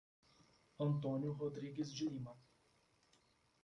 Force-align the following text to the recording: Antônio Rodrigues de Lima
Antônio 0.79 1.31
Rodrigues 1.31 1.93
de 1.93 2.09
Lima 2.09 2.35